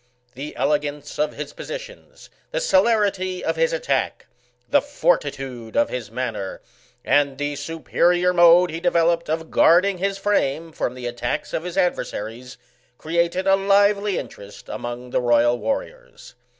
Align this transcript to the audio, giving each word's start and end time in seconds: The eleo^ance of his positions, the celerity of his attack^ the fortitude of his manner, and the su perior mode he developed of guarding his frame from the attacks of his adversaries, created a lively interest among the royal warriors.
The 0.33 0.55
eleo^ance 0.57 1.19
of 1.19 1.33
his 1.35 1.53
positions, 1.53 2.31
the 2.49 2.59
celerity 2.59 3.43
of 3.45 3.55
his 3.55 3.71
attack^ 3.71 4.23
the 4.67 4.81
fortitude 4.81 5.77
of 5.77 5.89
his 5.89 6.09
manner, 6.09 6.59
and 7.05 7.37
the 7.37 7.55
su 7.55 7.81
perior 7.81 8.33
mode 8.33 8.71
he 8.71 8.79
developed 8.79 9.29
of 9.29 9.51
guarding 9.51 9.99
his 9.99 10.17
frame 10.17 10.71
from 10.71 10.95
the 10.95 11.05
attacks 11.05 11.53
of 11.53 11.63
his 11.63 11.77
adversaries, 11.77 12.57
created 12.97 13.45
a 13.45 13.55
lively 13.55 14.17
interest 14.17 14.69
among 14.69 15.11
the 15.11 15.21
royal 15.21 15.59
warriors. 15.59 16.33